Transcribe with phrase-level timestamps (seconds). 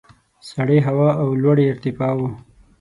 [0.49, 2.29] سړې هوا او لوړې ارتفاع وو.